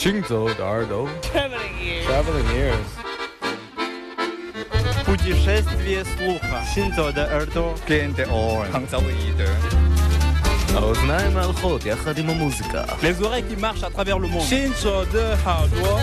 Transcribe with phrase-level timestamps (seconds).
[0.00, 2.06] 行走的耳朵 Traveling ears.
[2.06, 2.88] Traveling ears
[5.04, 6.62] Путешествие слуха.
[6.74, 7.74] Синзо耳朵.
[7.86, 8.70] Cliente oren.
[10.74, 14.40] האוזניים מהלכות יחד עם המוזיקה Les oreilles qui marchent à travers le monde.
[14.42, 16.00] 行走的耳朵。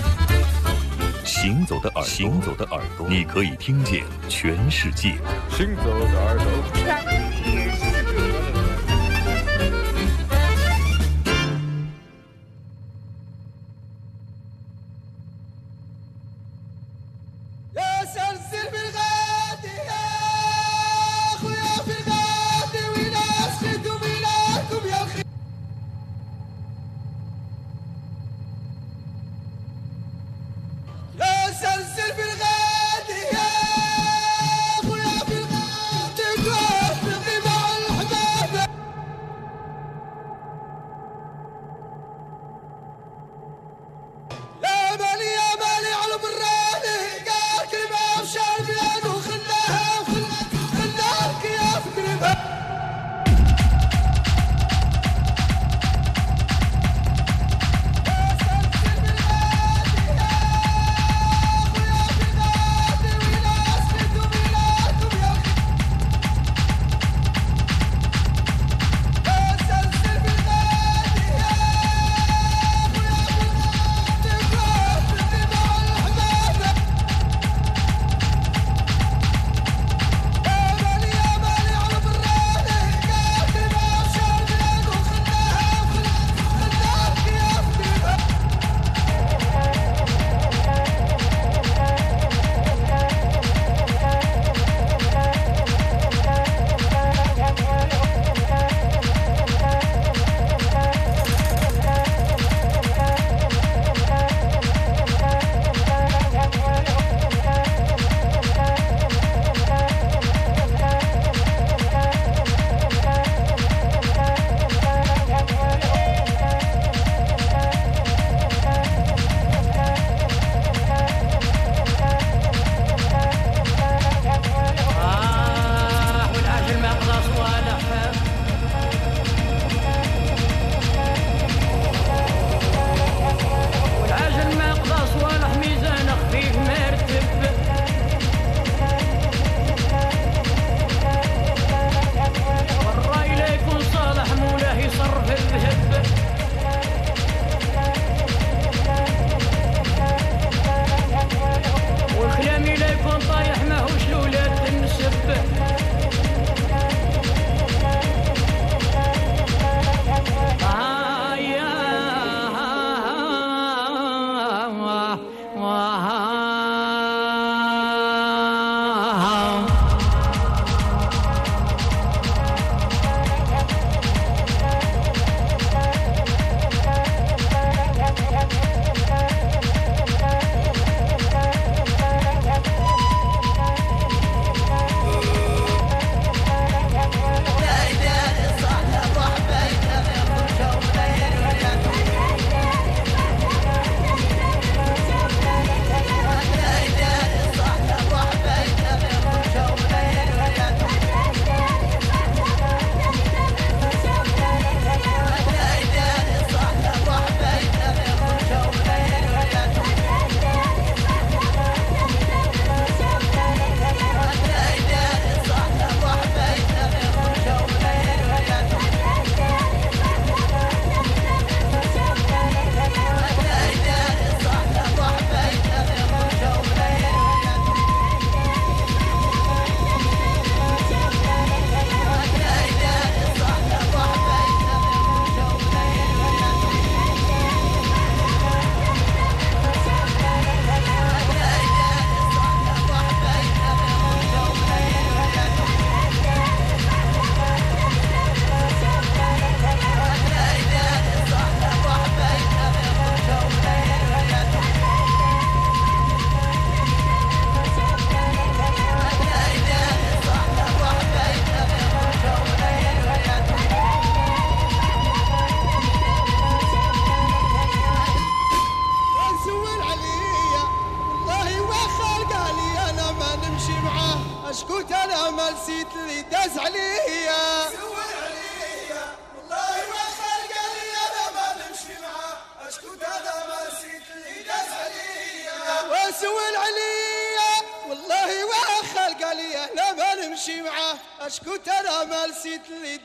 [1.26, 5.16] 行走的耳朵，行走的耳朵，你可以听见全世界。
[5.50, 6.46] 行走的耳朵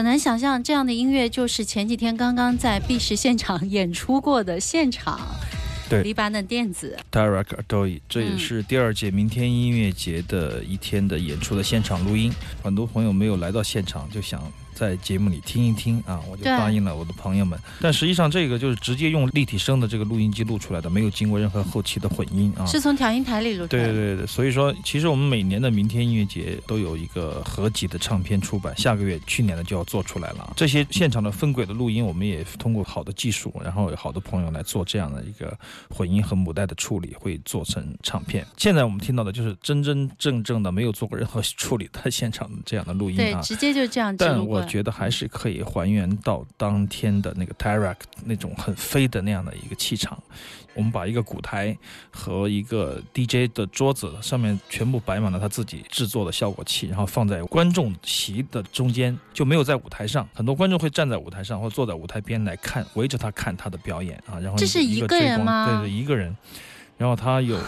[0.00, 5.20] 很难想象这样的音乐就是前几天刚刚在 B 十现场 演出过的现场，
[5.90, 6.02] 对。
[6.02, 12.32] 黎巴嫩电子，d i r e c t o y 这也是第二届明天音乐节的一天的演出的现场录音。
[12.62, 14.42] 很多朋友没有来到现场，就想
[14.80, 17.60] 在节目里听一听啊，我就答应了我的朋友们。
[17.82, 22.64] 但实际上，这个就是直接用立体声的这个录音机录出来的，没有经过任何后期的混音啊。
[22.64, 23.92] 是从调音台里录出来的。
[23.92, 30.50] 对对对，所以说，其实我们每年的明天音乐节都有一个合集的唱片出版，下个月去年的就要做出来了。
[30.56, 35.54] 这些现场的分轨的录音，我们也通过好的技术，然后有好的朋友来做这样的一个
[35.90, 38.46] 混音和母带的处理，会做成唱片。
[38.56, 43.42] 现在我们听到的就是真真正正的没有做过任何处理的现场的这样的录音对，啊。
[43.42, 44.40] 直接就这样但。
[44.40, 50.16] 我觉得还是可以还原到当天的那个 Tarak 那种很飞的那样的一个气场。
[50.72, 51.76] 我们把一个舞台
[52.12, 60.26] 和一个 DJ 的桌子上面全部摆满了他自己制作的效果器，然后放在观众席的中间，就没有在舞台上。
[60.32, 64.38] 很多观众会站在舞台上或坐在舞台边来看，围着他看他的表演啊。
[64.38, 66.34] 然后这是一个人吗对对，一个人。
[66.96, 67.58] 然后他有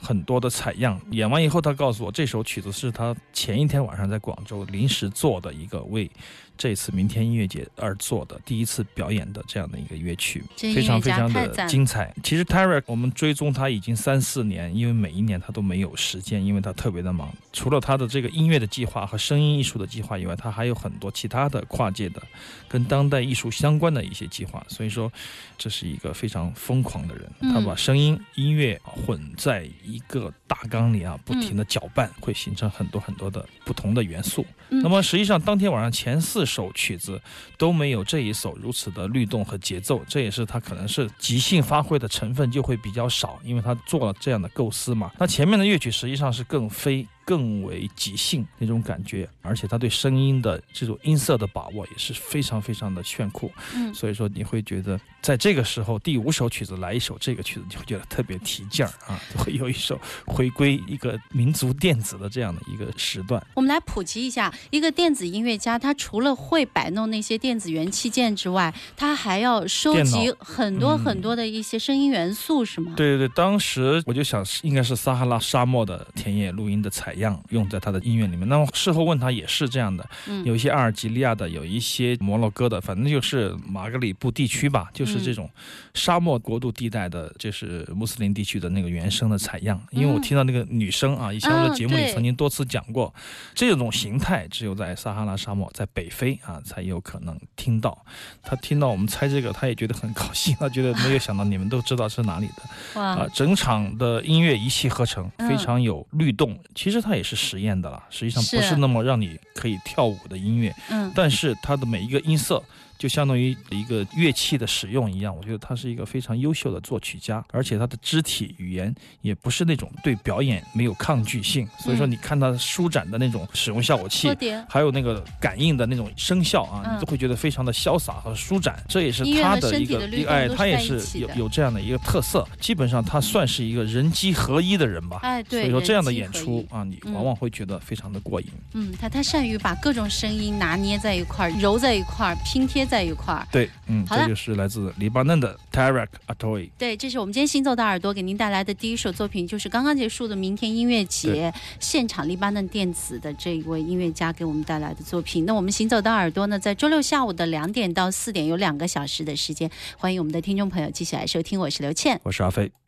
[0.00, 6.08] 很多的采样，演完以后，他告诉我这首曲子是他前一天晚上在广州临时做的一个为
[6.56, 12.14] 这次明天音乐节而做的第一次表演的这样的一个乐曲，非常非常的精彩。
[12.22, 17.32] 其实 Tarek 我们追踪他已经三四年，因为每一年他都没有时间，因为他特别的忙。
[17.52, 22.22] 除了他的这个音乐的计划和声音艺术的计划以外，他还有很多其他的跨界的
[22.68, 24.64] 跟当代艺术相关的一些计划。
[24.68, 25.12] 所以说，
[25.58, 34.46] 这是一个非常疯狂的人，嗯他把声音、音乐混在一个大缸里啊，不停的搅拌，会形成很多很多的不同的元素。
[34.70, 37.22] 嗯那么实际上，当天晚上前四这首曲子
[37.56, 45.12] 都没有这一首如此的律动和节奏，这也是他可能是即兴发挥的成分就会比较少，因为他做了这样的构思嘛。
[45.20, 47.06] 那前面的乐曲实际上是更飞。
[47.24, 53.50] 更为即兴那种感觉，而且他对声音的这种音色的把握也是非常非常的炫酷。
[53.74, 63.44] 嗯所以说你会觉得在这个时候第五首曲子来一首这个曲子，你会觉得特别提劲儿啊， 会有一首回归一个民族电子的这样的一个时段。
[63.54, 72.94] 我们来普及一下，一个电子音乐家，他除了会摆弄那些电子元器件之外，他还要收集很多嗯很多的一些声音元素，是吗？
[72.96, 78.48] 对对对，当时我就想是应该是撒哈拉沙漠的田野录音的采样用在他的音乐里面。
[78.48, 85.50] 那么事后问他也是这样的，嗯有一些阿尔及利亚的，有一些摩洛哥的，反正就是马格里布地区吧，就是这种
[85.94, 89.80] 沙漠国度地带的，就是穆斯林地区的那个原生的采样。
[89.90, 93.12] 因为我听到那个女生啊，以前我的节目里曾经多次讲过，
[93.54, 98.04] 这种形态只有在撒哈拉沙漠，在北非啊才有可能听到。
[98.42, 103.00] 他听到我们猜这个，他也觉得很高兴，他觉得没有想到你们都知道是哪里的。
[103.00, 106.58] 啊、哇，整场的音乐一气呵成，嗯非常有律动。
[106.74, 112.62] 其实它也是实验的啦，实际上不是是那么让你可以跳舞的音乐，嗯，但是它的每一个音色。
[113.02, 124.32] 就相当于一个乐器的使用一样，我觉得他是一个非常优秀的作曲家，而且他的肢体语言也不是那种对表演没有抗拒性，所以说嗯你看他舒展的那种使用效果器
[124.68, 132.46] 还有那个感应的那种声效啊，嗯你都会觉得非常的潇洒和舒展，这也是他的一个哎，他也是有有这样的一个特色。
[132.60, 135.18] 基本上他算是一个人机合一的人吧。
[135.22, 138.46] 哎，对，所以说这样的演出啊，你嗯往往会觉得非常的过瘾。
[138.74, 143.48] 嗯，他他善于把各种声音拿捏在一块儿，揉在一块儿，拼贴在一块儿。
[143.50, 146.68] 对，嗯，好的这就是来自黎巴嫩的 Tarek Atoy。
[146.76, 155.46] 对，这是我们今天行走的耳朵给您带来的第一首作品，就是刚刚结束的明天音乐节现场黎巴嫩电子的这一位音乐家给我们带来的作品。
[155.46, 162.20] 那我们行走的耳朵呢，在周六下午的两点到四点有两个小时的时间，欢迎我们的听众朋友继续来收听，我是刘倩。
[162.24, 162.81] 我是阿飞。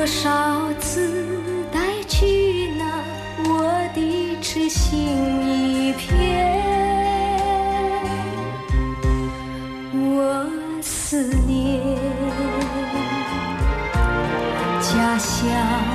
[0.00, 1.28] 多少次
[1.70, 1.78] 带
[2.08, 2.84] 去那
[3.44, 6.56] 我的痴心一片，
[9.92, 10.48] 我
[10.80, 11.82] 思念
[14.80, 15.89] 家乡。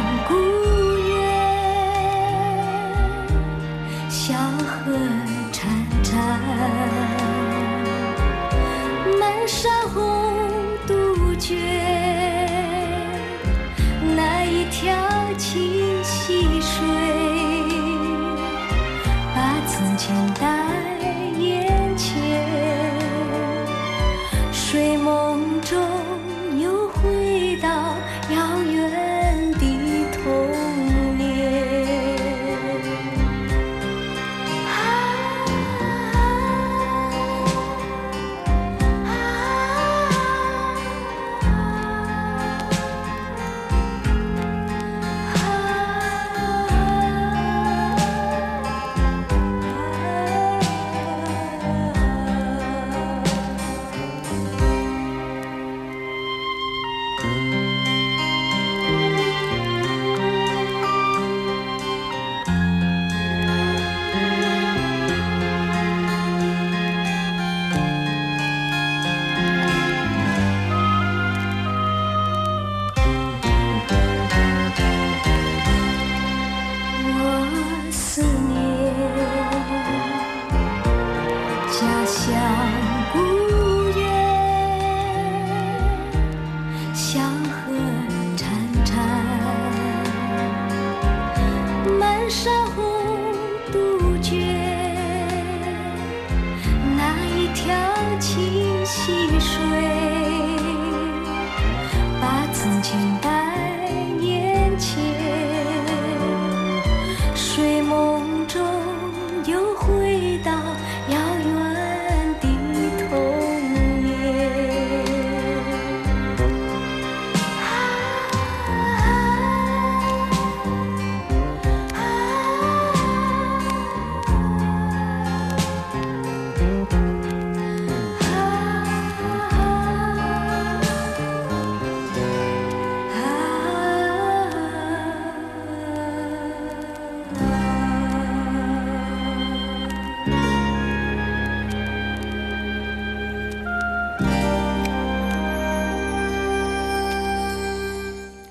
[86.95, 87.44] 想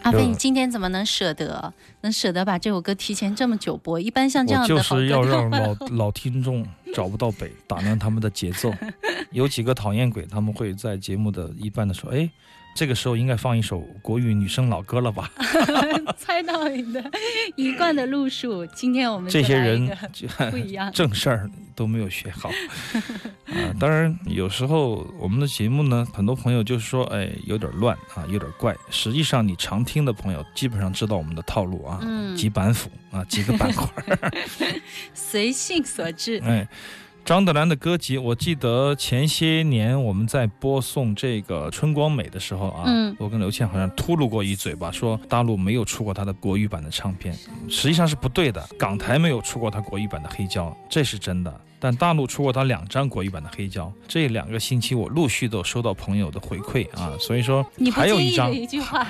[0.05, 3.99] 阿飞，你今天怎么能舍得，能舍得把这首歌提前这么久播？
[3.99, 8.71] 一般像这样的就是要让老 老听众找不到北，打乱他们的节奏。
[9.31, 12.31] 有几个讨厌鬼，他们会在节目的一半的时候，哎，
[12.75, 15.31] 这个时候应该放一首国语女生老歌了吧？
[16.19, 17.11] 猜到你的
[17.55, 18.67] 一贯的路数。
[18.67, 20.91] 今天我们这些人就不一样。
[20.93, 23.55] 正事儿都没有学好啊。
[23.79, 28.75] 当然，有时候我们的节目呢，很多朋友就是说，哎，有点乱啊，有点怪。
[28.91, 34.33] 实际上，你常听的朋友基本上知道我们的套路啊，嗯几板斧啊，几个板块儿。
[35.13, 36.41] 随性所致。
[36.45, 36.67] 哎，
[37.25, 47.35] 张德兰的歌集，我记得前些年我们在播送这个《春光美》的时候啊，嗯我跟刘倩好像秃噜过一嘴吧，说大陆没有出过他的国语版的唱片，
[47.67, 48.63] 实际上是不对的。
[48.79, 51.61] 港台没有出过他国语版的黑胶，这是真的。
[51.81, 58.53] 但大陆出过他两张国语版的黑胶，这两个星期我陆续都收到朋友的回馈啊，所以说还有一张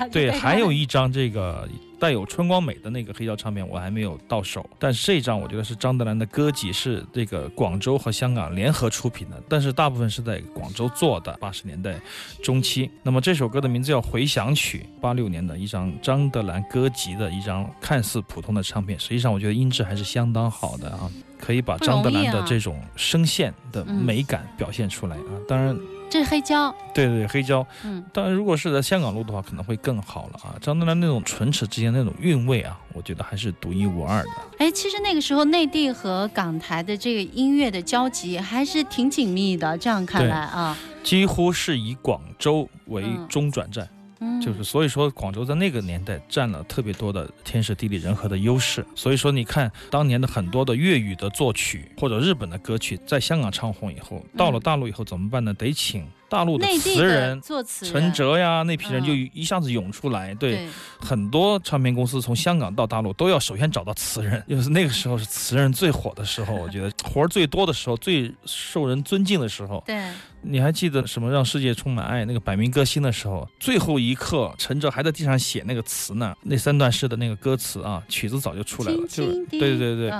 [0.09, 1.67] 对，还有一张这个
[1.99, 4.67] 带有春光美的那个黑胶唱片，我还没有到手。
[4.77, 11.99] 但是这张我觉得是张德兰的歌集，是这个广州和香港联合出品的，但是大部分是在广州做的，八十年代
[12.43, 12.89] 中期。
[13.03, 25.31] 那么这首歌的名字叫《回响曲》，八六年的一张张德兰歌集的一张看似普通的唱片，实际上我觉得音质还是相当好的啊，可以把张德兰的啊这种声线的嗯美感表现出来啊。
[25.47, 25.77] 当然，
[26.09, 27.65] 这是黑胶，对对对，黑胶。
[27.83, 30.55] 嗯，当然，如果是在香港录的话，可能会更好了啊。
[30.61, 34.29] 张德兰那种唇齿之间那种韵味啊，我觉得还是独一无二的。
[34.59, 39.77] 哎，其实那个时候内地和港台的这个音乐的交集还是挺紧密的。
[39.77, 43.94] 这样看来啊，几乎是以广州为嗯中转站，嗯
[44.41, 48.85] 就是所以说广州在那个年代占了特别多的天时地利人和的优势。
[48.95, 55.53] 所以说你看当年的很多的粤语的作曲或者日本的歌曲，在香港唱红以后，到了大陆以后怎么办呢？
[55.53, 57.39] 得请大陆的词人。
[57.41, 60.67] 作词陈哲呀，那批人就嗯一下子涌出来，对，对
[60.99, 69.83] 很多唱片公司从香港到大陆都要首先找到词人，就是那个时候是词人最火的时候，我觉得 活儿最多的时候，最受人尊敬的时候。
[69.85, 70.09] 对，
[70.47, 80.11] 你还记得什么让世界充满爱那个百名歌星的时候，最后一刻陈哲还在地上写那个词呢，那三段式的那个歌词啊，曲子早就出来了，就是对对对。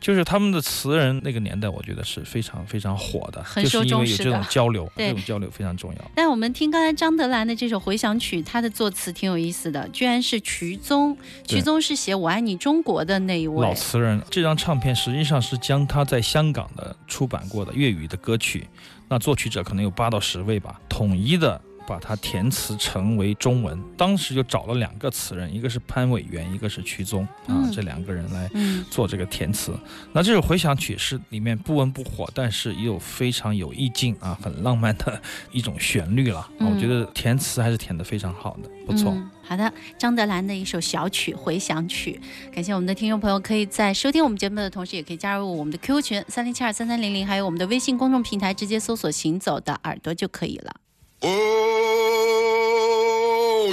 [0.00, 6.10] 就是他们的词人那个年代，我觉得是非常非常火的，很受就是因为有这种交流，这种交流非常重要。
[6.14, 11.16] 但我们听刚才张德兰的这首回响曲，他的作词挺有意思的，居然是瞿宗。
[11.46, 11.56] 对。
[11.56, 13.62] 瞿宗是写《我爱你中国》的那一位。
[13.66, 18.66] 老，词人，这张唱片实际上是将他在香港的出版过的粤语的歌曲，
[19.08, 23.82] 那作曲者可能有八到十位吧，统一的把它填词成为中文。
[23.96, 29.72] 当时就找了两个词人，一个是潘伟元，一个是曲宗啊，嗯这两个人来嗯做这个填词。
[30.12, 35.20] 那这首回响曲是里面不温不火，但是也有非常有意境啊，很浪漫的
[35.52, 36.48] 一种旋律了。
[36.58, 39.12] 我觉得填词还是填的非常好的，不错。
[39.12, 42.20] 嗯好的，张德兰的一首小曲《回响曲》，
[42.52, 50.74] 感谢我们的听众朋友，可以在收听我们节目的同时，也可以加入我们的 QQ 群三零七二三三零零，还有我们的微信公众平台，直接搜索“行走的耳朵”就可以了。
[51.22, 51.32] Oh,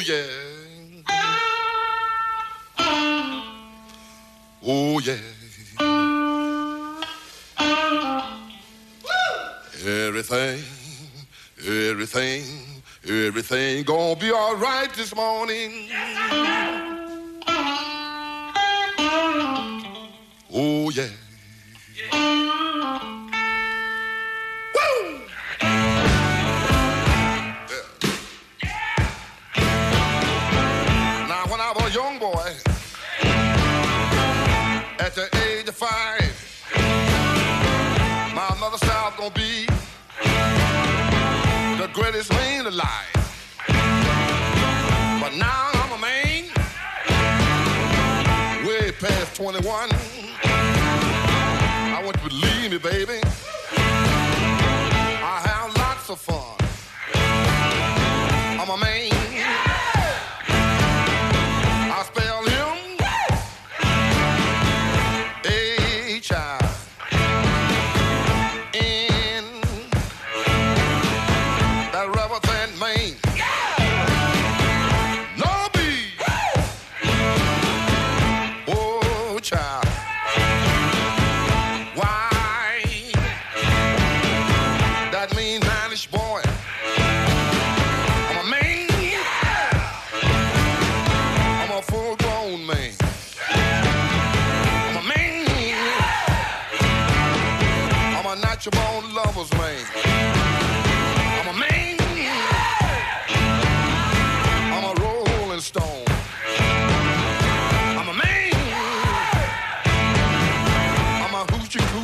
[0.06, 0.24] yeah.
[4.66, 5.18] Oh, yeah.
[9.86, 10.64] Everything,
[11.60, 12.44] everything,
[13.06, 15.90] everything gonna be all right this morning.
[20.54, 21.10] Oh, yeah.
[49.63, 49.89] 21.
[49.93, 49.95] I
[52.04, 53.23] want you to believe me, baby.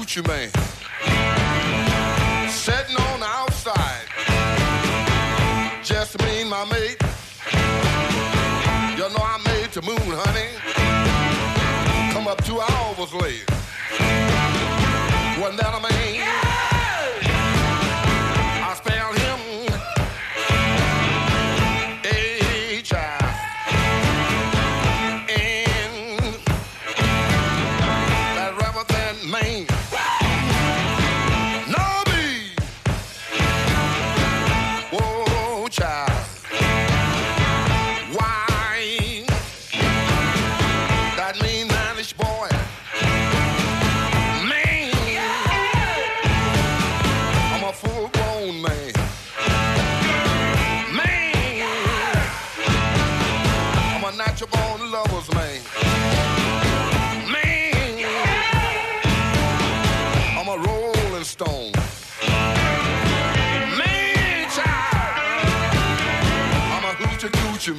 [0.09, 0.49] Coochie man.
[2.49, 4.05] Sitting on the outside.
[5.83, 6.97] Just me and my mate.
[8.97, 10.49] You know I made the moon, honey.
[12.13, 13.45] Come up two hours late.
[15.39, 15.78] Wasn't that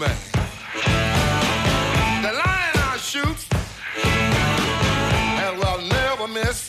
[0.01, 0.07] The
[2.33, 3.37] lion I shoot
[4.03, 6.67] and will never miss.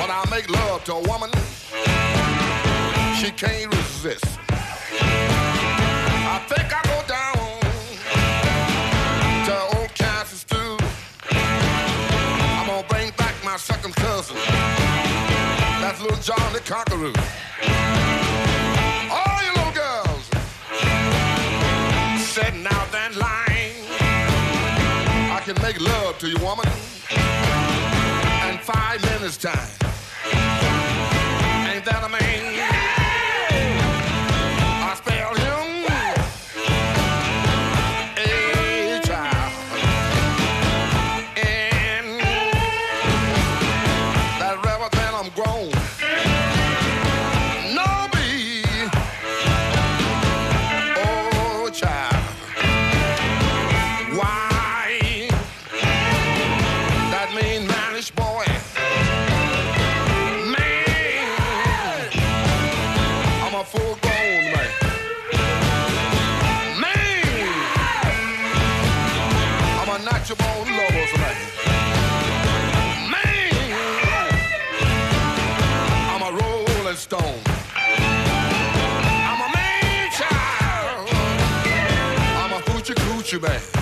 [0.00, 1.30] When I make love to a woman,
[3.20, 4.24] she can't resist.
[6.32, 7.60] I think I go down
[9.44, 10.46] to old Kansas.
[11.30, 14.36] I'm gonna bring back my second cousin.
[15.82, 17.12] That's little John the Conqueror.
[26.24, 26.66] To you, woman.
[27.10, 29.73] And five minutes time.
[83.44, 83.73] back.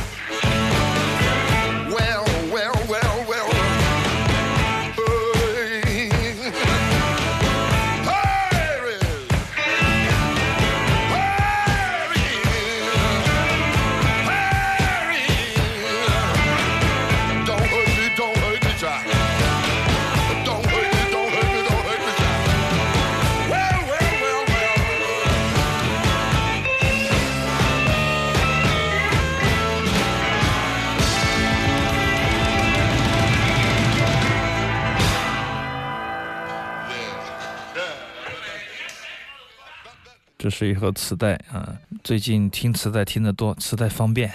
[40.62, 44.31] 这是一盒磁带啊，最近听磁带听得多，磁带方便，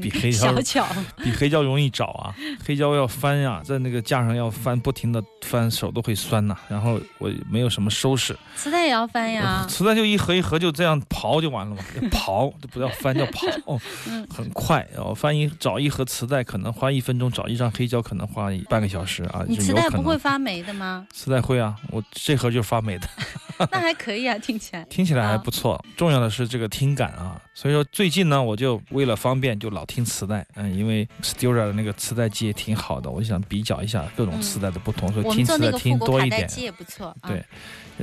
[0.00, 0.86] 比黑胶小巧，
[1.24, 2.32] 比黑胶容易找啊。
[2.64, 9.66] 黑胶要翻呀，在那个架上要翻，不停的翻，手都会酸呐、然后我没有什么收拾，磁带也要翻呀。
[9.68, 11.82] 磁带就一盒一盒就这样刨就完了嘛，
[12.12, 13.80] 刨就不要翻，叫刨，
[14.32, 14.86] 很快。
[14.94, 19.90] 然后翻一找一盒磁带可能花一分钟，找一张黑胶可能花半个小时啊，你磁带。
[19.90, 21.08] 不会发霉的吗？
[21.12, 23.08] 磁带会啊，我这盒就发霉的。
[23.70, 24.84] 那还可以啊，听起来。
[24.84, 25.82] 听起来还不错。
[25.96, 30.46] 重要的是这个听感啊，所以说最近呢，我就为了方便，就老听磁带。
[30.54, 36.46] 嗯，因为 Stura 的那个磁带机也挺好的，我就想比较一下各种磁带的不同，所以听磁带听多一点。
[36.48, 37.28] 机也不错啊。
[37.28, 37.44] 对，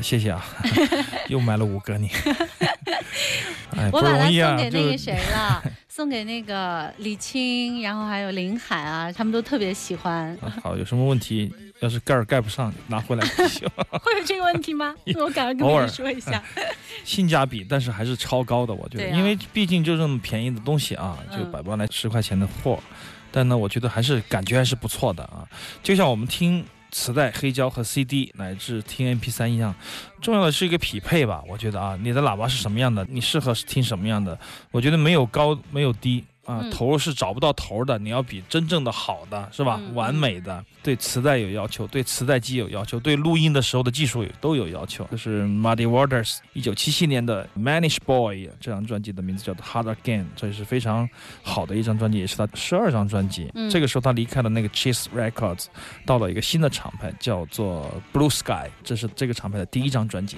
[0.02, 0.46] 谢谢啊，
[1.28, 2.10] 又买了五个你。
[3.76, 5.64] 哎，不我把它容易啊，送给那个就是谁了，
[5.98, 10.28] 送给那个李青，然后还有林海啊，他们都特别喜欢。
[10.44, 13.68] 啊好，有什么问题，要是盖儿盖不上，拿回来就行。
[13.90, 14.94] 会有这个问题吗？
[15.18, 16.44] 我赶快跟偶尔别人说一下。
[17.04, 22.80] 性价比，但是还是超高的，我觉得，因为毕竟就这么便宜的东西啊，就嗯百般来十块钱的货，
[23.32, 25.50] 但呢，我觉得还是感觉还是不错的啊。
[25.82, 29.74] 就像我们听磁带、黑胶和 CD 乃至听 MP3 一样，
[30.22, 31.44] 重要的是一个匹配吧。
[31.48, 34.38] 我觉得啊，你的喇叭是什么样的，你适合听什么样的，
[34.72, 36.24] 我觉得没有高没有低。
[36.48, 39.78] 啊，嗯头是找不到头的，你要比真正的好的是吧？
[39.80, 45.06] 嗯完美的，对磁带有要求，对磁带机有要求，对录音的时候的技术有都有要求。
[45.12, 51.08] 这是 Muddy Waters 一九七七年的《Manish Boy》这张专辑的名字叫做《Hard Again》，这也是非常
[51.44, 53.52] 好的一张专辑，也是他十二张专辑。
[53.54, 55.66] 嗯这个时候他离开了那个 Cheese Records，
[56.06, 60.38] 到了一个新的厂牌，叫做 Blue Sky，这是这个厂牌的第一张专辑。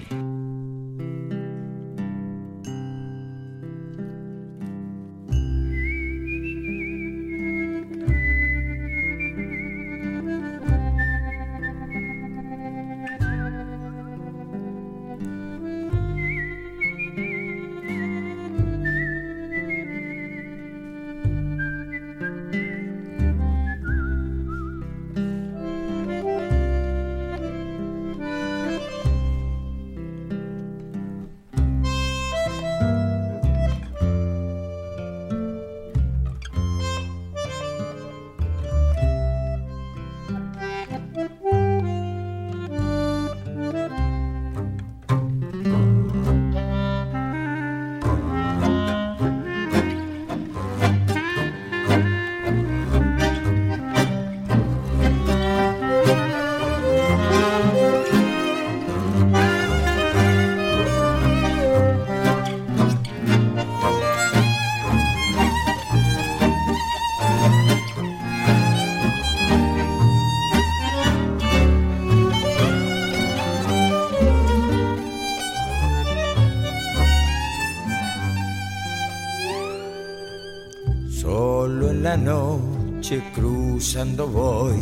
[83.80, 84.76] Cruzando voy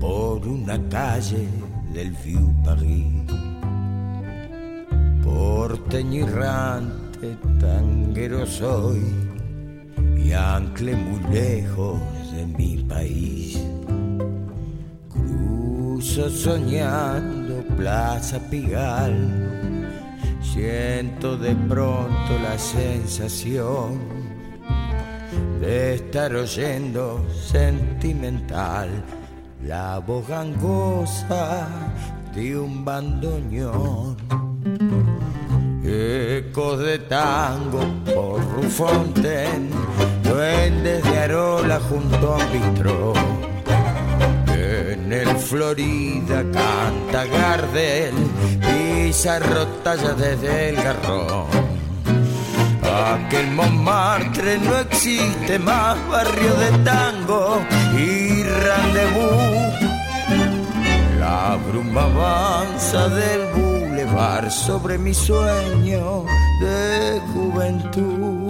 [0.00, 1.46] por una calle
[1.94, 3.22] del Vieux Paris.
[5.22, 9.00] Porteño errante, tanguero soy
[10.16, 12.00] y anclé muy lejos
[12.32, 13.64] de país.
[15.08, 19.14] Cruzo soñando Plaza Pigal,
[20.42, 24.21] siento de pronto la sensación
[25.62, 28.88] de estar oyendo sentimental
[29.64, 31.68] la voz gangosa
[32.34, 34.16] de un bandoneón.
[35.84, 37.80] Ecos de tango
[38.12, 39.70] por Rufonten,
[40.24, 43.12] duendes de Arola junto a un bistró.
[44.48, 48.14] En el Florida canta Gardel,
[48.60, 51.71] pisa rotalla desde el garrón.
[52.92, 57.62] Aquel Montmartre no existe más, barrio de tango
[57.96, 59.72] y rendezvous.
[61.18, 66.24] La bruma avanza del bulevar sobre mi sueño
[66.60, 68.41] de juventud.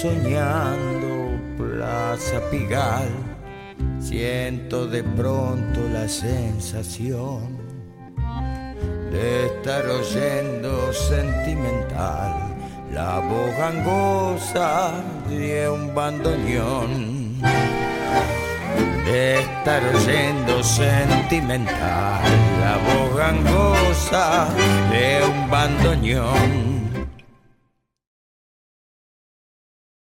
[0.00, 3.08] Soñando Plaza Pigal,
[3.98, 7.58] siento de pronto la sensación
[9.10, 12.32] de estar oyendo sentimental
[12.94, 14.92] la voz gangosa
[15.28, 17.40] de un bandoneón.
[19.04, 22.22] De estar oyendo sentimental
[22.60, 24.46] la voz gangosa
[24.92, 26.67] de un bandoneón